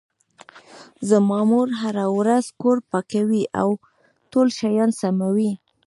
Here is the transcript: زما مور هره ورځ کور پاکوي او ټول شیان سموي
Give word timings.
زما 1.09 1.39
مور 1.49 1.67
هره 1.81 2.05
ورځ 2.17 2.45
کور 2.61 2.77
پاکوي 2.91 3.43
او 3.61 3.69
ټول 4.31 4.47
شیان 4.59 4.89
سموي 5.01 5.51